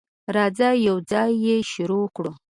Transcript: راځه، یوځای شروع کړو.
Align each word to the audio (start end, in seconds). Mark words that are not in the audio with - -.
راځه، 0.35 0.69
یوځای 0.87 1.55
شروع 1.71 2.05
کړو. 2.15 2.31